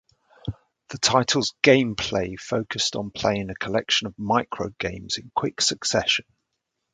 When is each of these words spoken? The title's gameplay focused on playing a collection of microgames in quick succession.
The 0.87 0.97
title's 0.97 1.53
gameplay 1.61 2.35
focused 2.39 2.95
on 2.95 3.11
playing 3.11 3.51
a 3.51 3.53
collection 3.53 4.07
of 4.07 4.15
microgames 4.15 5.19
in 5.19 5.31
quick 5.35 5.61
succession. 5.61 6.25